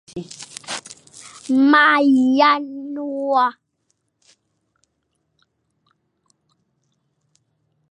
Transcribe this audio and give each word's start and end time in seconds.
Ma 1.69 1.85
yane 2.37 3.03
wa. 3.29 3.45